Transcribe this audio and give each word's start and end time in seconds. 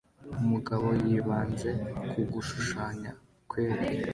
Umugabo 0.41 0.87
yibanze 1.05 1.69
ku 2.09 2.19
gushushanya 2.31 3.11
kwe 3.49 3.63